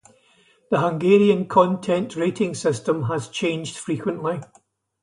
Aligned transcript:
The 0.71 0.79
Hungarian 0.79 1.47
content 1.47 2.15
rating 2.15 2.55
system 2.55 3.03
has 3.03 3.29
changed 3.29 3.77
frequently. 3.77 4.39